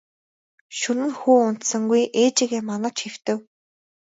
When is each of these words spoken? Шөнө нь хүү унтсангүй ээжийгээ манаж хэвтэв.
Шөнө 0.77 1.05
нь 1.09 1.17
хүү 1.19 1.35
унтсангүй 1.49 2.03
ээжийгээ 2.21 2.61
манаж 2.69 2.95
хэвтэв. 3.05 3.37